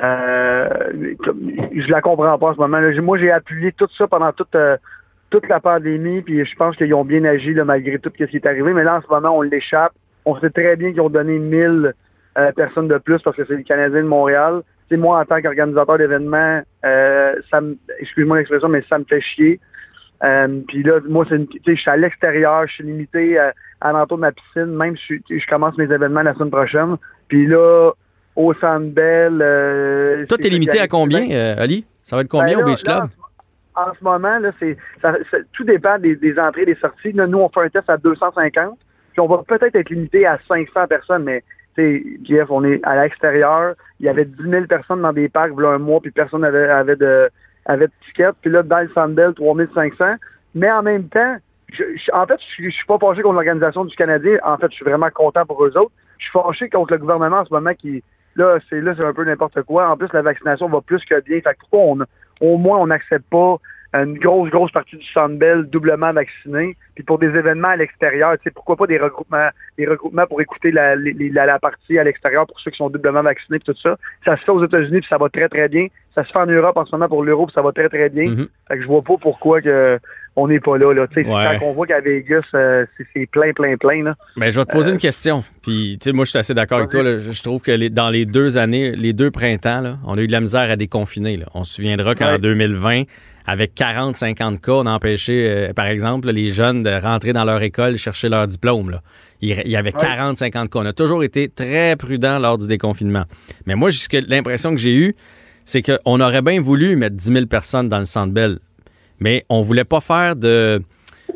Euh, 0.03 0.69
je 1.75 1.91
la 1.91 2.01
comprends 2.01 2.39
pas 2.39 2.49
en 2.49 2.55
ce 2.55 2.59
moment. 2.59 2.81
Moi, 3.03 3.19
j'ai 3.19 3.31
appuyé 3.31 3.73
tout 3.73 3.89
ça 3.97 4.07
pendant 4.07 4.33
toute, 4.33 4.55
euh, 4.55 4.77
toute 5.29 5.47
la 5.49 5.61
pandémie, 5.61 6.23
puis 6.23 6.45
je 6.45 6.57
pense 6.57 6.77
qu'ils 6.77 6.95
ont 6.95 7.05
bien 7.05 7.25
agi 7.25 7.55
malgré 7.55 7.99
tout 7.99 8.11
ce 8.19 8.25
qui 8.25 8.37
est 8.37 8.47
arrivé. 8.47 8.73
Mais 8.73 8.85
là, 8.85 8.97
en 8.97 9.03
ce 9.03 9.09
moment, 9.09 9.37
on 9.37 9.43
l'échappe. 9.43 9.93
On 10.25 10.39
sait 10.39 10.51
très 10.51 10.77
bien 10.77 10.93
qu'ils 10.93 11.01
ont 11.01 11.11
donné 11.11 11.39
1000 11.39 11.95
euh, 12.39 12.53
personnes 12.53 12.89
de 12.89 12.99
plus 12.99 13.21
parce 13.23 13.37
que 13.37 13.45
c'est 13.45 13.57
les 13.57 13.65
Canadiens 13.65 14.03
de 14.03 14.09
Montréal. 14.09 14.63
Moi, 14.97 15.21
en 15.21 15.25
tant 15.25 15.41
qu'organisateur 15.41 15.99
d'événements, 15.99 16.63
euh, 16.85 17.35
ça 17.51 17.61
excuse-moi 18.01 18.39
l'expression, 18.39 18.69
mais 18.69 18.83
ça 18.89 18.99
me 18.99 19.05
fait 19.05 19.21
chier. 19.21 19.61
puis 20.69 20.83
là, 20.83 21.01
moi, 21.09 21.25
c'est 21.29 21.47
je 21.67 21.75
suis 21.75 21.91
à 21.91 21.97
l'extérieur, 21.97 22.67
je 22.67 22.75
suis 22.75 22.85
limité 22.85 23.39
à, 23.39 23.55
à 23.81 23.93
l'entour 23.93 24.19
de 24.19 24.23
ma 24.23 24.33
piscine, 24.33 24.67
même 24.67 24.97
si 24.97 25.21
je, 25.29 25.47
commence 25.47 25.77
mes 25.79 25.85
événements 25.85 26.23
la 26.23 26.35
semaine 26.35 26.51
prochaine. 26.51 26.97
Puis 27.29 27.47
là, 27.47 27.93
au 28.37 28.55
Sandbell. 28.55 29.41
Euh, 29.41 30.27
Toi, 30.27 30.39
t'es 30.39 30.49
limité 30.49 30.81
à 30.81 30.89
combien, 30.89 31.31
euh, 31.31 31.55
Ali? 31.59 31.85
Ça 32.03 32.17
va 32.17 32.23
être 32.23 32.29
combien 32.29 32.57
ben 32.57 32.65
au 32.65 32.67
Beach 32.67 32.83
Club? 32.83 33.09
en 33.75 33.95
ce 33.99 34.05
moment, 34.05 34.39
là, 34.39 34.51
c'est, 34.59 34.77
tout 35.53 35.65
dépend 35.65 35.99
des, 35.99 36.39
entrées 36.39 36.63
et 36.63 36.67
des 36.67 36.75
sorties. 36.77 37.15
nous, 37.15 37.39
on 37.39 37.49
fait 37.49 37.61
un 37.61 37.69
test 37.69 37.89
à 37.89 37.97
250, 37.97 38.79
puis 39.13 39.21
on 39.21 39.27
va 39.27 39.43
peut-être 39.47 39.75
être 39.75 39.91
limité 39.91 40.27
à 40.27 40.39
500 40.49 40.87
personnes, 40.89 41.25
mais 41.25 41.43
Jeff, 41.77 42.51
on 42.51 42.65
est 42.65 42.81
à 42.85 43.03
l'extérieur. 43.03 43.75
Il 44.01 44.07
y 44.07 44.09
avait 44.09 44.25
10 44.25 44.51
000 44.51 44.67
personnes 44.67 45.03
dans 45.03 45.13
des 45.13 45.29
parcs 45.29 45.53
voilà 45.53 45.71
un 45.71 45.79
mois, 45.79 46.01
puis 46.01 46.11
personne 46.11 46.43
n'avait 46.43 46.69
avait 46.69 46.97
de, 46.97 47.31
avait 47.67 47.87
de 47.87 47.93
ticket. 48.07 48.31
Puis 48.41 48.51
là, 48.51 48.63
dans 48.63 48.81
le 48.81 48.91
Sandbell, 48.91 49.35
3500. 49.35 50.17
Mais 50.55 50.71
en 50.71 50.83
même 50.83 51.09
temps, 51.09 51.37
en 52.13 52.27
fait, 52.27 52.41
je, 52.57 52.65
je 52.65 52.71
suis 52.71 52.87
pas 52.87 52.99
fâché 52.99 53.23
contre 53.23 53.35
l'organisation 53.35 53.85
du 53.85 53.97
Canadien. 53.97 54.39
En 54.45 54.57
fait, 54.57 54.71
je 54.71 54.77
suis 54.77 54.85
vraiment 54.85 55.11
content 55.11 55.47
pour 55.47 55.65
eux 55.65 55.77
autres. 55.77 55.93
Je 56.19 56.25
suis 56.25 56.33
fâché 56.33 56.69
contre 56.69 56.93
le 56.93 56.99
gouvernement 56.99 57.39
en 57.39 57.45
ce 57.45 57.55
moment 57.55 57.73
qui, 57.75 58.03
Là, 58.37 58.59
c'est 58.69 58.81
là, 58.81 58.95
c'est 58.99 59.05
un 59.05 59.13
peu 59.13 59.25
n'importe 59.25 59.63
quoi. 59.63 59.91
En 59.91 59.97
plus, 59.97 60.13
la 60.13 60.23
vaccination 60.23 60.69
va 60.69 60.81
plus 60.81 61.05
que 61.05 61.21
bien. 61.21 61.41
Fait 61.41 61.55
que 61.55 61.61
pourquoi 61.61 61.81
on, 61.81 61.99
au 62.41 62.59
moins 62.59 62.79
on 62.79 62.87
n'accepte 62.87 63.29
pas 63.29 63.57
une 63.93 64.19
grosse, 64.19 64.51
grosse 64.51 64.71
partie 64.71 64.97
du 64.97 65.07
Sandbell 65.07 65.65
doublement 65.65 66.13
vacciné. 66.13 66.77
Puis 67.01 67.07
pour 67.07 67.19
des 67.19 67.29
événements 67.29 67.69
à 67.69 67.77
l'extérieur, 67.77 68.35
tu 68.35 68.45
sais, 68.45 68.51
pourquoi 68.51 68.77
pas 68.77 68.87
des 68.87 68.99
regroupements, 68.99 69.49
des 69.79 69.87
regroupements 69.87 70.27
pour 70.27 70.43
écouter 70.43 70.71
la, 70.71 70.95
la, 70.97 71.59
partie 71.59 71.99
à 71.99 72.05
l'extérieur 72.05 72.47
pour 72.47 72.61
ceux 72.61 72.71
qui 72.71 72.77
sont 72.77 72.91
doublement 72.91 73.23
vaccinés 73.23 73.59
puis 73.59 73.73
tout 73.73 73.81
ça. 73.81 73.97
Ça 74.23 74.37
se 74.37 74.43
fait 74.45 74.51
aux 74.51 74.63
États-Unis 74.63 75.01
puis 75.01 75.09
ça 75.09 75.17
va 75.17 75.31
très, 75.31 75.49
très 75.49 75.71
bien. 75.71 75.87
Ça 76.15 76.25
se 76.25 76.31
fait 76.31 76.39
en 76.39 76.45
Europe 76.45 76.77
en 76.77 76.85
ce 76.85 76.95
moment 76.95 77.09
pour 77.09 77.25
l'Europe, 77.25 77.51
ça 77.55 77.63
va 77.63 77.73
très, 77.73 77.89
très 77.89 78.11
bien. 78.11 78.25
Mm-hmm. 78.25 78.49
Fait 78.69 78.77
que 78.77 78.83
je 78.83 78.87
vois 78.87 79.01
pas 79.01 79.17
pourquoi 79.19 79.63
que 79.63 79.99
on 80.37 80.49
n'est 80.49 80.61
pas 80.61 80.77
là. 80.77 80.93
là. 80.93 81.07
sais 81.15 81.25
Quand 81.25 81.59
on 81.63 81.73
voit 81.73 81.87
qu'à 81.87 82.01
Vegas, 82.01 82.43
euh, 82.55 82.85
c'est 83.15 83.27
plein, 83.31 83.53
plein, 83.53 83.77
plein. 83.79 84.05
Là. 84.05 84.17
Mais 84.37 84.53
je 84.53 84.61
vais 84.61 84.67
te 84.67 84.73
poser 84.73 84.91
une 84.91 84.97
euh, 84.97 84.99
question. 84.99 85.43
Puis, 85.63 85.99
moi, 86.13 86.25
je 86.25 86.31
suis 86.31 86.39
assez 86.39 86.55
d'accord 86.55 86.79
avec 86.79 86.91
toi. 86.91 87.03
Je 87.03 87.43
trouve 87.43 87.63
que 87.63 87.73
les, 87.73 87.91
dans 87.91 88.11
les 88.11 88.27
deux 88.27 88.59
années, 88.59 88.93
les 88.93 89.13
deux 89.13 89.31
printemps, 89.31 89.81
là, 89.81 89.99
on 90.07 90.19
a 90.19 90.21
eu 90.21 90.27
de 90.27 90.33
la 90.33 90.41
misère 90.41 90.71
à 90.71 90.77
déconfiner. 90.77 91.37
Là. 91.37 91.47
On 91.55 91.65
se 91.65 91.75
souviendra 91.75 92.15
qu'en 92.15 92.39
2020, 92.39 93.05
avec 93.47 93.75
40-50 93.75 94.61
cas, 94.61 94.73
on 94.73 94.87
a 94.87 94.93
empêché, 94.93 95.49
euh, 95.49 95.73
par 95.73 95.87
exemple, 95.87 96.31
les 96.31 96.51
jeunes 96.51 96.85
de 96.91 97.03
rentrer 97.03 97.33
dans 97.33 97.45
leur 97.45 97.63
école 97.63 97.97
chercher 97.97 98.29
leur 98.29 98.47
diplôme. 98.47 98.91
Là. 98.91 99.03
Il, 99.41 99.49
y 99.49 99.77
avait 99.77 99.91
40-50 99.91 100.51
cas. 100.51 100.69
On 100.75 100.87
a 100.87 100.93
toujours 100.93 101.25
été 101.25 101.49
très 101.49 101.97
prudent 101.97 102.39
lors 102.39 102.59
du 102.59 102.67
déconfinement. 102.67 103.25
Mais 103.67 103.75
moi, 103.75 103.91
l'impression 104.29 104.71
que 104.71 104.77
j'ai 104.77 104.95
eue, 104.95 105.17
c'est 105.65 105.83
qu'on 105.83 106.21
aurait 106.21 106.43
bien 106.43 106.61
voulu 106.61 106.97
mettre 106.97 107.17
10 107.17 107.33
000 107.33 107.47
personnes 107.47 107.89
dans 107.89 107.99
le 107.99 108.05
Centre 108.05 108.33
Bell 108.33 108.59
mais 109.21 109.45
on 109.49 109.63
voulait 109.63 109.85
pas 109.85 110.01
faire 110.01 110.35
de. 110.35 110.83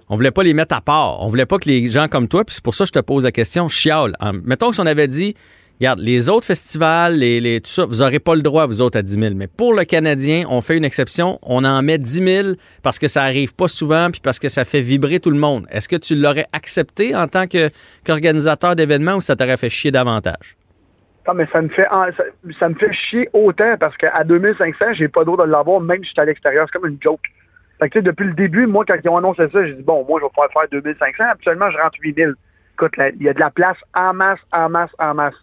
On 0.08 0.16
voulait 0.16 0.32
pas 0.32 0.42
les 0.42 0.54
mettre 0.54 0.74
à 0.74 0.80
part. 0.80 1.22
On 1.22 1.28
voulait 1.28 1.46
pas 1.46 1.58
que 1.58 1.68
les 1.68 1.86
gens 1.86 2.08
comme 2.08 2.28
toi, 2.28 2.44
puis 2.44 2.54
c'est 2.54 2.64
pour 2.64 2.74
ça 2.74 2.84
que 2.84 2.88
je 2.88 2.92
te 2.92 2.98
pose 2.98 3.24
la 3.24 3.32
question, 3.32 3.68
chiale. 3.68 4.16
Mettons 4.42 4.70
que 4.70 4.74
si 4.74 4.80
on 4.80 4.86
avait 4.86 5.08
dit, 5.08 5.34
regarde, 5.80 6.00
les 6.00 6.28
autres 6.28 6.46
festivals, 6.46 7.16
les, 7.16 7.40
les, 7.40 7.60
tout 7.60 7.70
ça, 7.70 7.84
vous 7.84 7.96
n'aurez 7.96 8.18
pas 8.18 8.34
le 8.34 8.42
droit, 8.42 8.66
vous 8.66 8.82
autres, 8.82 8.98
à 8.98 9.02
10 9.02 9.18
000. 9.18 9.34
Mais 9.34 9.46
pour 9.46 9.74
le 9.74 9.84
Canadien, 9.84 10.44
on 10.48 10.60
fait 10.60 10.76
une 10.76 10.84
exception. 10.84 11.38
On 11.42 11.64
en 11.64 11.82
met 11.82 11.98
10 11.98 12.42
000 12.42 12.48
parce 12.82 12.98
que 12.98 13.08
ça 13.08 13.22
arrive 13.22 13.54
pas 13.54 13.68
souvent, 13.68 14.10
puis 14.10 14.20
parce 14.22 14.38
que 14.38 14.48
ça 14.48 14.64
fait 14.64 14.80
vibrer 14.80 15.20
tout 15.20 15.30
le 15.30 15.38
monde. 15.38 15.66
Est-ce 15.70 15.88
que 15.88 15.96
tu 15.96 16.14
l'aurais 16.14 16.46
accepté 16.52 17.14
en 17.14 17.26
tant 17.28 17.46
qu'organisateur 17.46 18.76
d'événements 18.76 19.14
ou 19.16 19.20
ça 19.20 19.36
t'aurait 19.36 19.56
fait 19.56 19.70
chier 19.70 19.90
davantage? 19.90 20.56
Non, 21.26 21.34
mais 21.34 21.46
ça 21.50 21.62
me 21.62 21.68
fait 21.68 21.86
ça, 22.60 22.68
me 22.68 22.74
fait 22.74 22.92
chier 22.92 23.30
autant 23.32 23.76
parce 23.80 23.96
qu'à 23.96 24.24
2500, 24.24 24.92
j'ai 24.92 25.08
pas 25.08 25.24
droit 25.24 25.46
de 25.46 25.50
l'avoir, 25.50 25.80
même 25.80 26.02
si 26.02 26.08
je 26.08 26.10
suis 26.10 26.20
à 26.20 26.26
l'extérieur. 26.26 26.66
C'est 26.68 26.78
comme 26.78 26.90
une 26.90 26.98
joke. 27.00 27.22
Fait 27.80 27.88
que, 27.88 27.98
depuis 27.98 28.26
le 28.26 28.34
début, 28.34 28.66
moi, 28.66 28.84
quand 28.86 28.96
ils 29.02 29.08
ont 29.08 29.16
annoncé 29.16 29.48
ça, 29.50 29.66
j'ai 29.66 29.72
dit, 29.72 29.82
bon, 29.82 30.04
moi, 30.06 30.20
je 30.20 30.26
vais 30.26 30.30
pouvoir 30.30 30.48
faire 30.52 30.68
2500. 30.70 31.24
Actuellement, 31.32 31.70
je 31.70 31.78
rentre 31.78 31.98
8000. 32.00 32.34
Écoute, 32.74 32.92
il 32.98 33.22
y 33.22 33.28
a 33.28 33.34
de 33.34 33.40
la 33.40 33.50
place 33.50 33.78
en 33.94 34.12
masse, 34.12 34.40
en 34.52 34.68
masse, 34.68 34.90
en 34.98 35.14
masse. 35.14 35.34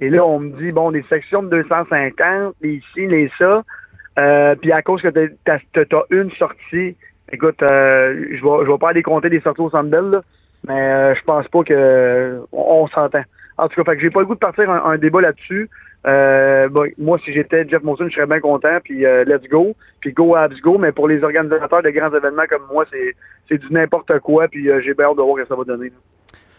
Et 0.00 0.10
là, 0.10 0.24
on 0.26 0.40
me 0.40 0.50
dit, 0.58 0.72
bon, 0.72 0.90
des 0.90 1.04
sections 1.04 1.42
de 1.42 1.62
250, 1.62 2.54
les 2.60 2.74
ici, 2.74 3.06
les 3.06 3.30
ça. 3.38 3.62
Euh, 4.18 4.54
puis 4.54 4.72
à 4.72 4.82
cause 4.82 5.02
que 5.02 5.08
tu 5.08 5.96
as, 5.96 6.04
une 6.10 6.30
sortie, 6.32 6.96
écoute, 7.32 7.62
euh, 7.62 8.26
je 8.30 8.42
vais, 8.42 8.64
je 8.66 8.70
vais 8.70 8.78
pas 8.78 8.90
aller 8.90 9.02
compter 9.02 9.28
des 9.28 9.40
sorties 9.40 9.62
au 9.62 9.70
Sandbell, 9.70 10.10
là, 10.10 10.22
Mais 10.68 10.80
euh, 10.80 11.14
je 11.14 11.22
pense 11.22 11.48
pas 11.48 11.62
que 11.64 12.40
on, 12.52 12.86
s'entend. 12.88 13.22
En 13.56 13.68
tout 13.68 13.82
cas, 13.82 13.90
fait 13.90 13.96
que 13.96 14.02
j'ai 14.02 14.10
pas 14.10 14.20
le 14.20 14.26
goût 14.26 14.34
de 14.34 14.40
partir 14.40 14.70
un, 14.70 14.98
débat 14.98 15.20
là-dessus. 15.20 15.68
Euh, 16.06 16.68
moi, 16.98 17.18
si 17.24 17.32
j'étais 17.32 17.66
Jeff 17.68 17.82
Molson, 17.82 18.08
je 18.08 18.14
serais 18.14 18.26
bien 18.26 18.40
content, 18.40 18.78
puis 18.82 19.04
let's 19.26 19.48
go, 19.48 19.74
puis 20.00 20.12
go 20.12 20.34
abs 20.34 20.60
go, 20.60 20.76
mais 20.76 20.92
pour 20.92 21.08
les 21.08 21.22
organisateurs 21.22 21.82
de 21.82 21.90
grands 21.90 22.12
événements 22.14 22.46
comme 22.48 22.66
moi, 22.70 22.84
c'est, 22.90 23.58
du 23.58 23.72
n'importe 23.72 24.18
quoi, 24.20 24.48
puis 24.48 24.68
j'ai 24.82 24.94
bien 24.94 25.06
hâte 25.06 25.16
de 25.16 25.22
voir 25.22 25.36
ce 25.36 25.42
que 25.42 25.48
ça 25.48 25.56
va 25.56 25.64
donner. 25.64 25.92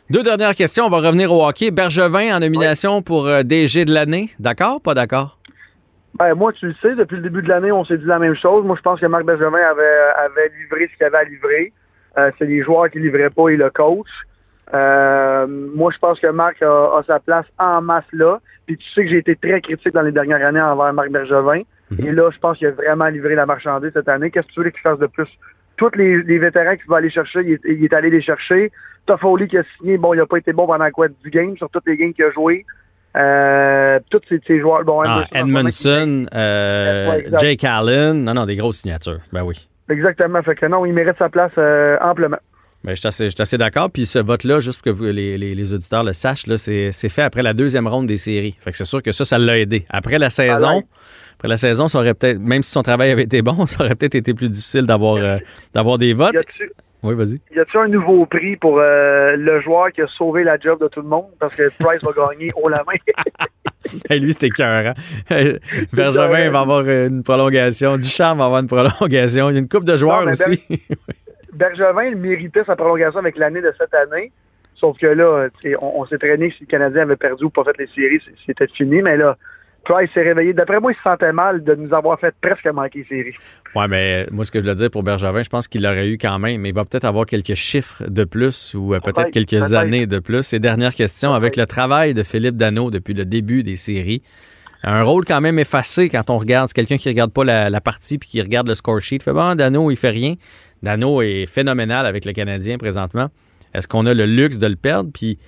Deux 0.09 0.23
dernières 0.23 0.55
questions, 0.55 0.85
on 0.85 0.89
va 0.89 0.97
revenir 0.97 1.31
au 1.31 1.47
hockey. 1.47 1.71
Bergevin 1.71 2.35
en 2.35 2.39
nomination 2.39 3.01
pour 3.01 3.27
DG 3.43 3.85
de 3.85 3.93
l'année, 3.93 4.29
d'accord? 4.39 4.81
Pas 4.81 4.93
d'accord? 4.93 5.39
Ben, 6.19 6.33
moi, 6.35 6.53
tu 6.53 6.67
le 6.67 6.75
sais, 6.81 6.95
depuis 6.95 7.17
le 7.17 7.23
début 7.23 7.41
de 7.41 7.49
l'année, 7.49 7.71
on 7.71 7.83
s'est 7.83 7.97
dit 7.97 8.05
la 8.05 8.19
même 8.19 8.35
chose. 8.35 8.63
Moi, 8.63 8.75
je 8.77 8.81
pense 8.81 8.99
que 8.99 9.05
Marc 9.07 9.25
Bergevin 9.25 9.57
avait, 9.57 9.83
avait 10.17 10.51
livré 10.61 10.89
ce 10.91 10.97
qu'il 10.97 11.05
avait 11.05 11.17
à 11.17 11.23
livrer. 11.23 11.73
c'est 12.15 12.45
les 12.45 12.63
joueurs 12.63 12.89
qui 12.89 12.99
livraient 12.99 13.29
pas 13.29 13.49
et 13.49 13.57
le 13.57 13.69
coach. 13.71 14.07
Euh, 14.73 15.45
moi, 15.47 15.91
je 15.91 15.99
pense 15.99 16.19
que 16.19 16.27
Marc 16.27 16.61
a, 16.61 17.01
sa 17.05 17.19
place 17.19 17.45
en 17.59 17.81
masse 17.81 18.05
là. 18.13 18.39
Puis 18.65 18.77
tu 18.77 18.89
sais 18.91 19.03
que 19.03 19.09
j'ai 19.09 19.17
été 19.17 19.35
très 19.35 19.61
critique 19.61 19.93
dans 19.93 20.01
les 20.01 20.11
dernières 20.11 20.45
années 20.45 20.61
envers 20.61 20.93
Marc 20.93 21.09
Bergevin. 21.09 21.61
Mhm. 21.91 22.05
Et 22.07 22.11
là, 22.11 22.31
je 22.31 22.39
pense 22.39 22.57
qu'il 22.57 22.67
a 22.67 22.71
vraiment 22.71 23.07
livré 23.07 23.35
la 23.35 23.45
marchandise 23.45 23.91
cette 23.93 24.09
année. 24.09 24.31
Qu'est-ce 24.31 24.47
que 24.47 24.53
tu 24.53 24.63
veux 24.63 24.69
qu'il 24.69 24.81
fasse 24.81 24.99
de 24.99 25.07
plus? 25.07 25.29
Tous 25.77 25.91
les, 25.95 26.21
vétérans 26.39 26.75
qu'il 26.75 26.87
va 26.87 26.97
aller 26.97 27.09
chercher, 27.09 27.59
il 27.65 27.83
est, 27.83 27.93
allé 27.93 28.09
les 28.09 28.21
chercher. 28.21 28.71
Toffoli 29.05 29.47
qui 29.47 29.57
a 29.57 29.63
signé, 29.77 29.97
bon, 29.97 30.13
il 30.13 30.17
n'a 30.17 30.25
pas 30.25 30.37
été 30.37 30.53
bon 30.53 30.65
pendant 30.65 30.89
quoi 30.91 31.07
10 31.07 31.29
games 31.29 31.57
sur 31.57 31.69
toutes 31.69 31.85
les 31.87 31.97
games 31.97 32.13
qu'il 32.13 32.25
a 32.25 32.31
joué. 32.31 32.65
Euh, 33.15 33.99
tous 34.09 34.21
ces, 34.27 34.59
joueurs. 34.59 34.83
Bon, 34.83 35.01
ah, 35.05 35.25
Edmondson, 35.31 36.25
euh, 36.33 37.21
Jake 37.39 37.63
Allen. 37.63 38.23
Non, 38.23 38.33
non, 38.33 38.45
des 38.45 38.57
grosses 38.57 38.77
signatures. 38.77 39.19
Ben 39.31 39.43
oui. 39.43 39.67
Exactement. 39.89 40.41
Fait 40.43 40.55
que 40.55 40.65
non, 40.65 40.85
il 40.85 40.93
mérite 40.93 41.17
sa 41.17 41.29
place 41.29 41.51
euh, 41.57 41.97
amplement. 42.01 42.39
Ben, 42.83 42.95
je 42.95 43.09
suis 43.09 43.41
assez, 43.41 43.57
d'accord. 43.57 43.89
Puis 43.89 44.05
ce 44.05 44.19
vote-là, 44.19 44.59
juste 44.59 44.81
pour 44.81 44.95
que 44.95 45.05
les, 45.05 45.73
auditeurs 45.73 46.03
le 46.03 46.13
sachent, 46.13 46.45
c'est, 46.57 46.91
fait 46.91 47.23
après 47.23 47.41
la 47.41 47.53
deuxième 47.53 47.87
ronde 47.87 48.05
des 48.05 48.17
séries. 48.17 48.55
Fait 48.59 48.71
que 48.71 48.77
c'est 48.77 48.85
sûr 48.85 49.01
que 49.01 49.11
ça, 49.11 49.25
ça 49.25 49.39
l'a 49.39 49.57
aidé. 49.57 49.85
Après 49.89 50.19
la 50.19 50.29
saison, 50.29 50.83
la 51.47 51.57
saison, 51.57 51.87
ça 51.87 51.99
aurait 51.99 52.13
peut-être, 52.13 52.39
même 52.39 52.63
si 52.63 52.71
son 52.71 52.83
travail 52.83 53.11
avait 53.11 53.23
été 53.23 53.41
bon, 53.41 53.65
ça 53.67 53.83
aurait 53.83 53.95
peut-être 53.95 54.15
été 54.15 54.33
plus 54.33 54.49
difficile 54.49 54.85
d'avoir, 54.85 55.15
euh, 55.15 55.37
d'avoir 55.73 55.97
des 55.97 56.13
votes. 56.13 56.35
Oui, 57.03 57.13
vas-y. 57.13 57.39
Y 57.55 57.59
a-t-il 57.59 57.79
un 57.79 57.87
nouveau 57.87 58.25
prix 58.25 58.55
pour 58.55 58.79
euh, 58.79 59.35
le 59.35 59.61
joueur 59.61 59.91
qui 59.91 60.01
a 60.01 60.07
sauvé 60.07 60.43
la 60.43 60.57
job 60.57 60.81
de 60.81 60.87
tout 60.87 61.01
le 61.01 61.07
monde? 61.07 61.27
Parce 61.39 61.55
que 61.55 61.69
Price 61.77 62.01
va 62.03 62.11
gagner 62.11 62.51
haut 62.55 62.67
la 62.67 62.83
main. 62.83 62.95
lui, 64.17 64.33
c'était 64.33 64.49
cœur. 64.49 64.93
Hein? 65.29 65.53
Bergevin 65.93 66.49
va 66.49 66.61
avoir 66.61 66.89
une 66.89 67.21
prolongation. 67.21 67.97
Duchamp 67.97 68.37
va 68.37 68.45
avoir 68.45 68.61
une 68.61 68.67
prolongation. 68.67 69.51
Il 69.51 69.53
y 69.53 69.57
a 69.57 69.59
une 69.59 69.69
coupe 69.69 69.83
de 69.83 69.95
joueurs 69.97 70.27
aussi. 70.27 70.63
Bergevin, 71.53 72.05
il 72.05 72.15
méritait 72.15 72.63
sa 72.63 72.75
prolongation 72.75 73.19
avec 73.19 73.37
l'année 73.37 73.61
de 73.61 73.71
cette 73.77 73.93
année. 73.93 74.31
Sauf 74.73 74.97
que 74.97 75.05
là, 75.05 75.47
on, 75.81 76.05
s'est 76.05 76.17
traîné 76.17 76.51
si 76.51 76.63
le 76.63 76.67
Canadien 76.67 77.03
avait 77.03 77.15
perdu 77.15 77.45
ou 77.45 77.49
pas 77.49 77.63
fait 77.63 77.77
les 77.77 77.87
séries, 77.87 78.21
c'était 78.45 78.67
fini. 78.67 79.01
Mais 79.01 79.15
là, 79.15 79.37
Price 79.85 80.09
s'est 80.13 80.23
réveillé. 80.23 80.53
D'après 80.53 80.79
moi, 80.79 80.91
il 80.91 80.95
se 80.95 81.01
sentait 81.01 81.31
mal 81.31 81.63
de 81.63 81.75
nous 81.75 81.93
avoir 81.93 82.19
fait 82.19 82.35
presque 82.41 82.65
manquer 82.67 82.99
les 82.99 83.05
séries. 83.05 83.35
Oui, 83.75 83.85
mais 83.89 84.27
moi, 84.31 84.43
ce 84.43 84.51
que 84.51 84.59
je 84.59 84.65
veux 84.65 84.75
dire 84.75 84.89
pour 84.89 85.03
Bergevin, 85.03 85.43
je 85.43 85.49
pense 85.49 85.67
qu'il 85.67 85.83
l'aurait 85.83 86.09
eu 86.09 86.17
quand 86.17 86.37
même. 86.39 86.61
Mais 86.61 86.69
il 86.69 86.75
va 86.75 86.83
peut-être 86.83 87.05
avoir 87.05 87.25
quelques 87.25 87.53
chiffres 87.53 88.03
de 88.07 88.23
plus 88.23 88.73
ou 88.75 88.93
euh, 88.93 88.99
peut-être 88.99 89.31
quelques 89.31 89.73
années 89.73 90.07
de 90.07 90.19
plus. 90.19 90.53
Et 90.53 90.59
dernière 90.59 90.93
question, 90.93 91.33
avec 91.33 91.55
le 91.55 91.65
travail 91.65 92.13
de 92.13 92.23
Philippe 92.23 92.57
Dano 92.57 92.91
depuis 92.91 93.13
le 93.13 93.25
début 93.25 93.63
des 93.63 93.75
séries, 93.75 94.21
un 94.83 95.03
rôle 95.03 95.25
quand 95.25 95.41
même 95.41 95.59
effacé 95.59 96.09
quand 96.09 96.29
on 96.29 96.37
regarde. 96.37 96.67
C'est 96.67 96.75
quelqu'un 96.75 96.97
qui 96.97 97.09
regarde 97.09 97.31
pas 97.31 97.43
la, 97.43 97.81
partie 97.81 98.17
puis 98.17 98.29
qui 98.29 98.41
regarde 98.41 98.67
le 98.67 98.75
score 98.75 98.99
sheet. 98.99 99.19
Fait 99.23 99.33
bon, 99.33 99.55
Dano, 99.55 99.89
il 99.91 99.97
fait 99.97 100.09
rien. 100.09 100.35
Dano 100.83 101.21
est 101.21 101.45
phénoménal 101.45 102.05
avec 102.05 102.25
le 102.25 102.33
Canadien 102.33 102.77
présentement. 102.77 103.29
Est-ce 103.73 103.87
qu'on 103.87 104.05
a 104.05 104.13
le 104.13 104.25
luxe 104.25 104.57
de 104.57 104.67
le 104.67 104.75
perdre? 104.75 105.09
Puis, 105.13 105.39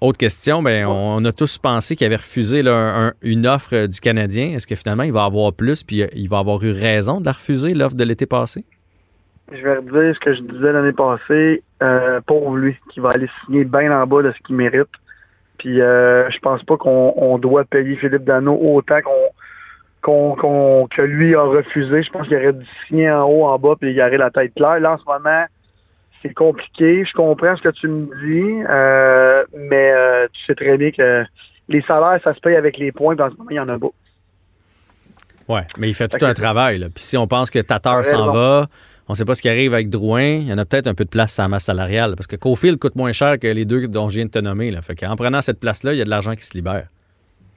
autre 0.00 0.18
question, 0.18 0.62
ben, 0.62 0.84
on, 0.86 1.24
a 1.24 1.32
tous 1.32 1.56
pensé 1.58 1.96
qu'il 1.96 2.06
avait 2.06 2.16
refusé 2.16 2.60
une 3.22 3.46
offre 3.46 3.86
du 3.86 4.00
Canadien. 4.00 4.50
Est-ce 4.54 4.66
que 4.66 4.74
finalement, 4.74 5.04
il 5.04 5.12
va 5.12 5.24
avoir 5.24 5.52
plus, 5.52 5.82
puis 5.82 6.02
euh, 6.02 6.06
il 6.14 6.28
va 6.28 6.38
avoir 6.38 6.62
eu 6.62 6.70
raison 6.70 7.20
de 7.20 7.24
la 7.24 7.32
refuser, 7.32 7.72
l'offre 7.72 7.96
de 7.96 8.04
l'été 8.04 8.26
passé? 8.26 8.64
Je 9.52 9.62
vais 9.62 9.76
redire 9.76 10.14
ce 10.14 10.20
que 10.20 10.34
je 10.34 10.42
disais 10.42 10.72
l'année 10.72 10.92
passée. 10.92 11.62
Euh, 11.82 12.20
pour 12.26 12.54
lui, 12.56 12.76
qui 12.90 13.00
va 13.00 13.10
aller 13.10 13.28
signer 13.44 13.64
bien 13.64 13.92
en 13.92 14.06
bas 14.06 14.22
de 14.22 14.32
ce 14.32 14.38
qu'il 14.46 14.56
mérite. 14.56 14.88
Puis 15.58 15.80
euh, 15.80 16.28
je 16.30 16.38
pense 16.40 16.62
pas 16.64 16.76
qu'on 16.76 17.38
doit 17.38 17.64
payer 17.64 17.96
Philippe 17.96 18.24
Dano 18.24 18.58
autant 18.60 18.98
qu'on 20.02 20.88
que 20.88 21.02
lui 21.02 21.34
a 21.34 21.42
refusé. 21.42 22.02
Je 22.02 22.10
pense 22.10 22.28
qu'il 22.28 22.36
aurait 22.36 22.52
dû 22.52 22.66
signer 22.86 23.10
en 23.10 23.24
haut, 23.24 23.44
en 23.44 23.58
bas, 23.58 23.74
puis 23.80 23.92
il 23.92 24.00
aurait 24.00 24.18
la 24.18 24.30
tête 24.30 24.54
claire. 24.54 24.80
Là, 24.80 24.92
en 24.92 24.98
ce 24.98 25.04
moment, 25.04 25.44
c'est 26.26 26.34
compliqué. 26.34 27.04
Je 27.04 27.12
comprends 27.12 27.56
ce 27.56 27.62
que 27.62 27.68
tu 27.68 27.88
me 27.88 28.06
dis, 28.26 28.64
euh, 28.68 29.44
mais 29.54 29.92
euh, 29.92 30.26
tu 30.32 30.44
sais 30.44 30.54
très 30.54 30.76
bien 30.76 30.90
que 30.90 31.24
les 31.68 31.82
salaires, 31.82 32.20
ça 32.22 32.34
se 32.34 32.40
paye 32.40 32.56
avec 32.56 32.78
les 32.78 32.92
points. 32.92 33.14
Dans 33.14 33.30
ce 33.30 33.36
moment, 33.36 33.50
il 33.50 33.56
y 33.56 33.60
en 33.60 33.68
a 33.68 33.78
pas. 33.78 33.88
Oui, 35.48 35.60
mais 35.78 35.88
il 35.88 35.94
fait 35.94 36.08
tout 36.08 36.24
un 36.24 36.34
travail. 36.34 36.80
Puis 36.94 37.04
si 37.04 37.16
on 37.16 37.26
pense 37.26 37.50
que 37.50 37.60
Tatar 37.60 38.04
s'en 38.04 38.32
va, 38.32 38.66
on 39.08 39.12
ne 39.12 39.16
sait 39.16 39.24
pas 39.24 39.36
ce 39.36 39.42
qui 39.42 39.48
arrive 39.48 39.74
avec 39.74 39.90
Drouin, 39.90 40.22
il 40.22 40.48
y 40.48 40.52
en 40.52 40.58
a 40.58 40.64
peut-être 40.64 40.88
un 40.88 40.94
peu 40.94 41.04
de 41.04 41.10
place 41.10 41.38
à 41.38 41.42
la 41.42 41.48
masse 41.48 41.64
salariale. 41.64 42.14
Parce 42.16 42.26
que 42.26 42.36
Cofield 42.36 42.78
coûte 42.78 42.96
moins 42.96 43.12
cher 43.12 43.38
que 43.38 43.46
les 43.46 43.64
deux 43.64 43.86
dont 43.86 44.08
je 44.08 44.16
viens 44.16 44.26
de 44.26 44.30
te 44.30 44.40
nommer. 44.40 44.70
Là. 44.70 44.82
Fait 44.82 44.96
qu'en 44.96 45.14
prenant 45.14 45.42
cette 45.42 45.60
place-là, 45.60 45.92
il 45.92 45.98
y 45.98 46.02
a 46.02 46.04
de 46.04 46.10
l'argent 46.10 46.34
qui 46.34 46.44
se 46.44 46.54
libère 46.54 46.88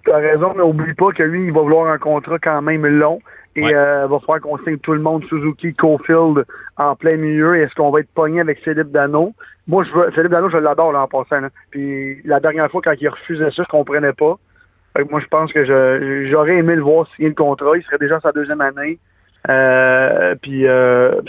tu 0.03 0.11
as 0.11 0.17
raison, 0.17 0.53
mais 0.55 0.63
oublie 0.63 0.93
pas 0.93 1.11
que 1.11 1.23
lui, 1.23 1.47
il 1.47 1.51
va 1.51 1.61
vouloir 1.61 1.87
un 1.87 1.97
contrat 1.97 2.39
quand 2.39 2.61
même 2.61 2.85
long. 2.85 3.19
Et 3.59 3.69
il 3.69 3.75
euh, 3.75 4.07
va 4.07 4.19
falloir 4.19 4.41
qu'on 4.41 4.57
signe 4.59 4.77
tout 4.77 4.93
le 4.93 5.01
monde, 5.01 5.23
Suzuki, 5.25 5.73
Cofield, 5.73 6.45
en 6.77 6.95
plein 6.95 7.17
milieu. 7.17 7.57
Est-ce 7.57 7.75
qu'on 7.75 7.91
va 7.91 7.99
être 7.99 8.11
pogné 8.13 8.39
avec 8.39 8.63
Philippe 8.63 8.91
Dano? 8.91 9.33
Moi, 9.67 9.83
je 9.83 9.91
veux, 9.91 10.11
Philippe 10.11 10.31
Dano, 10.31 10.49
je 10.49 10.57
l'adore 10.57 10.93
là, 10.93 11.01
en 11.01 11.07
passant. 11.07 11.47
Puis 11.71 12.21
la 12.23 12.39
dernière 12.39 12.71
fois, 12.71 12.81
quand 12.83 12.93
il 12.99 13.09
refusait 13.09 13.51
ça, 13.51 13.63
je 13.63 13.69
comprenais 13.69 14.13
pas. 14.13 14.35
moi, 15.09 15.19
je 15.19 15.27
pense 15.27 15.51
que 15.51 15.65
j'aurais 16.29 16.57
aimé 16.57 16.75
le 16.75 16.81
voir 16.81 17.07
signer 17.15 17.29
le 17.29 17.35
contrat. 17.35 17.75
Il 17.75 17.83
serait 17.83 17.97
déjà 17.97 18.19
sa 18.19 18.31
deuxième 18.31 18.61
année. 18.61 18.99
Euh, 19.49 20.35
puis, 20.41 20.67
euh, 20.67 21.21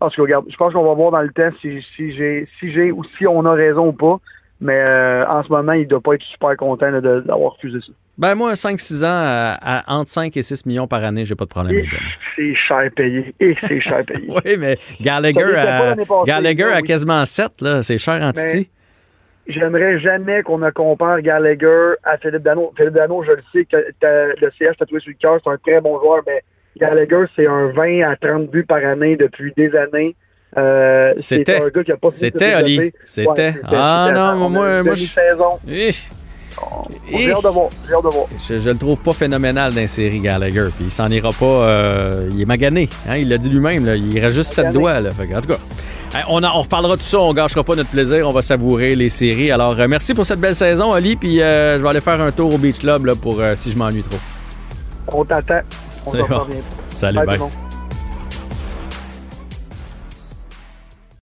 regarde, 0.00 0.46
je 0.48 0.56
pense 0.56 0.72
qu'on 0.72 0.84
va 0.84 0.94
voir 0.94 1.10
dans 1.10 1.22
le 1.22 1.30
temps 1.30 1.50
si, 1.60 1.82
si 1.96 2.12
j'ai 2.12 2.48
si 2.58 2.70
j'ai 2.70 2.92
ou 2.92 3.02
si 3.16 3.26
on 3.26 3.44
a 3.44 3.52
raison 3.52 3.88
ou 3.88 3.92
pas. 3.92 4.18
Mais 4.60 4.80
euh, 4.80 5.26
en 5.26 5.42
ce 5.42 5.50
moment, 5.50 5.72
il 5.72 5.82
ne 5.82 5.88
doit 5.88 6.00
pas 6.00 6.14
être 6.14 6.22
super 6.22 6.56
content 6.56 6.90
d'avoir 6.92 7.52
refusé 7.52 7.80
ça. 7.80 7.92
Ben 8.18 8.34
moi, 8.34 8.54
5-6 8.54 9.04
ans, 9.04 9.56
à, 9.62 9.84
entre 9.86 10.10
5 10.10 10.36
et 10.36 10.42
6 10.42 10.66
millions 10.66 10.88
par 10.88 11.04
année, 11.04 11.24
j'ai 11.24 11.36
pas 11.36 11.44
de 11.44 11.50
problème 11.50 11.76
avec 11.76 11.88
C'est 12.34 12.52
cher 12.54 12.90
payé. 12.94 13.32
Et 13.38 13.54
c'est 13.66 13.80
cher 13.80 14.04
payé. 14.04 14.26
oui, 14.44 14.56
mais 14.58 14.76
Gallagher, 15.00 15.54
a, 15.56 15.94
Gallagher 16.26 16.72
a 16.72 16.82
quasiment 16.82 17.24
7, 17.24 17.60
là. 17.60 17.82
C'est 17.84 17.98
cher 17.98 18.20
en 18.20 18.32
Titi. 18.32 18.68
J'aimerais 19.46 20.00
jamais 20.00 20.42
qu'on 20.42 20.58
ne 20.58 20.70
compare 20.70 21.22
Gallagher 21.22 21.92
à 22.02 22.18
Philippe 22.18 22.42
Dano. 22.42 22.72
Philippe 22.76 22.94
Dano, 22.94 23.22
je 23.22 23.32
le 23.32 23.42
sais, 23.52 23.64
que 23.64 23.76
le 23.76 24.50
CH 24.58 24.76
tatoué 24.76 24.98
sur 24.98 25.10
le 25.10 25.16
cœur, 25.18 25.38
c'est 25.42 25.50
un 25.50 25.56
très 25.56 25.80
bon 25.80 25.98
joueur, 26.00 26.22
mais 26.26 26.42
Gallagher, 26.76 27.24
c'est 27.36 27.46
un 27.46 27.68
20 27.68 28.02
à 28.02 28.16
30 28.16 28.50
buts 28.50 28.64
par 28.64 28.84
année 28.84 29.16
depuis 29.16 29.52
des 29.56 29.74
années. 29.76 30.16
Euh, 30.56 31.12
c'était 31.18 31.62
un 31.62 31.68
gars 31.68 31.84
qui 31.84 31.92
a 31.92 31.96
pas 31.96 32.10
C'était 32.10 32.52
Ali. 32.52 32.92
C'était. 33.04 33.54
ah 33.64 34.10
non, 34.12 34.48
moi, 34.50 34.82
moi, 34.82 34.94
je. 34.94 35.04
Saison. 35.04 35.60
J'ai 37.10 37.32
hâte 37.32 37.42
de 37.42 37.48
voir. 37.48 37.68
J'ai 37.86 37.94
hâte 37.94 38.04
de 38.04 38.08
voir. 38.08 38.26
Je, 38.48 38.58
je, 38.58 38.70
le 38.70 38.76
trouve 38.76 38.96
pas 38.98 39.12
phénoménal 39.12 39.74
dans 39.74 39.86
série 39.86 40.20
Gallagher. 40.20 40.68
Puis 40.74 40.86
il 40.86 40.90
s'en 40.90 41.10
ira 41.10 41.30
pas. 41.30 41.46
Euh, 41.46 42.28
il 42.32 42.42
est 42.42 42.46
magané. 42.46 42.88
Hein, 43.08 43.16
il 43.16 43.28
l'a 43.28 43.38
dit 43.38 43.48
lui-même. 43.48 43.88
Il 44.10 44.18
reste 44.18 44.36
juste 44.36 44.52
sept 44.52 44.72
doigts. 44.72 45.00
Là. 45.00 45.10
en 45.10 45.40
tout 45.40 45.48
cas. 45.48 45.58
On, 46.28 46.42
on, 46.42 46.62
reparlera 46.62 46.96
de 46.96 47.02
tout 47.02 47.08
ça, 47.08 47.20
on 47.20 47.34
gâchera 47.34 47.62
pas 47.62 47.74
notre 47.74 47.90
plaisir, 47.90 48.26
on 48.26 48.30
va 48.30 48.40
savourer 48.40 48.96
les 48.96 49.10
séries. 49.10 49.50
Alors, 49.50 49.78
euh, 49.78 49.86
merci 49.88 50.14
pour 50.14 50.24
cette 50.24 50.40
belle 50.40 50.54
saison, 50.54 50.92
Ali, 50.92 51.16
puis 51.16 51.32
je 51.32 51.76
vais 51.76 51.88
aller 51.88 52.00
faire 52.00 52.20
un 52.22 52.32
tour 52.32 52.54
au 52.54 52.56
Beach 52.56 52.78
Club 52.78 53.04
là, 53.04 53.14
pour 53.14 53.42
si 53.56 53.72
je 53.72 53.76
m'ennuie 53.76 54.02
trop. 54.02 54.18
On 55.12 55.24
t'attend. 55.24 55.60
On 56.06 56.12
s'en 56.12 56.26
bon. 56.26 56.46
Salut, 56.98 57.26
bye. 57.26 57.38